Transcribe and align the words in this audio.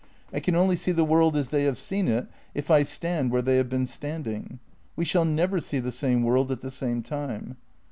I 0.33 0.39
can 0.39 0.55
only 0.55 0.77
see 0.77 0.91
the' 0.91 1.03
world 1.05 1.37
as 1.37 1.51
they 1.51 1.65
have 1.65 1.77
seen 1.77 2.07
it 2.07 2.25
if 2.55 2.71
I 2.71 2.81
stand 2.81 3.29
where 3.29 3.43
they 3.43 3.57
have 3.57 3.69
been 3.69 3.85
standing. 3.85 4.57
We 4.95 5.05
shall 5.05 5.25
never 5.25 5.59
see 5.59 5.77
the 5.77 5.91
same 5.91 6.23
world 6.23 6.51
at 6.51 6.61
the 6.61 6.71
same 6.71 7.03
time. 7.03 7.57